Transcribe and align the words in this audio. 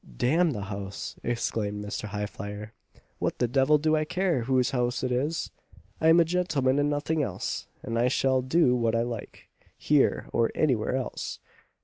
"Damn 0.17 0.49
the 0.49 0.63
house!" 0.63 1.15
exclaimed 1.21 1.85
Mr. 1.85 2.05
Highflyer, 2.09 2.71
"what 3.19 3.37
the 3.37 3.47
devil 3.47 3.77
do 3.77 3.95
I 3.95 4.03
care 4.03 4.45
whose 4.45 4.71
house 4.71 5.03
it 5.03 5.11
is? 5.11 5.51
I 5.99 6.07
am 6.07 6.19
a 6.19 6.25
gentleman 6.25 6.79
and 6.79 6.89
nothing 6.89 7.21
else, 7.21 7.67
and 7.83 7.99
I 7.99 8.07
shall 8.07 8.41
do 8.41 8.75
what 8.75 8.95
I 8.95 9.03
like 9.03 9.47
here 9.77 10.27
or 10.33 10.49
anywhere 10.55 10.95
else!" 10.95 11.37